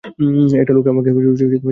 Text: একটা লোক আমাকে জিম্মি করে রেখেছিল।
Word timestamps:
একটা 0.61 0.73
লোক 0.73 0.85
আমাকে 0.87 1.09
জিম্মি 1.09 1.57
করে 1.57 1.67
রেখেছিল। 1.67 1.69